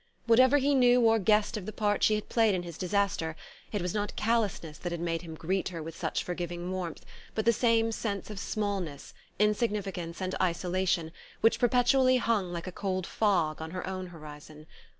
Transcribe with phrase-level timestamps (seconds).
[0.25, 3.35] Whatever he knew or guessed of the part she had played in his disaster,
[3.71, 7.45] it was not callousness that had made him greet her with such forgiving warmth, but
[7.45, 11.11] the same sense of smallness, insignificance and isolation
[11.41, 14.65] which perpetually hung like a cold fog on her own horizon.